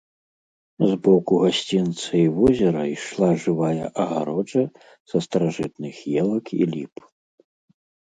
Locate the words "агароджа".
4.05-4.63